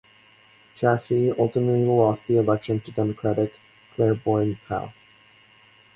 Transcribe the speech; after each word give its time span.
Chafee 0.75 1.37
ultimately 1.37 1.85
lost 1.85 2.25
the 2.27 2.37
election 2.39 2.79
to 2.79 2.91
Democrat 2.91 3.51
Claiborne 3.95 4.55
Pell. 4.67 4.91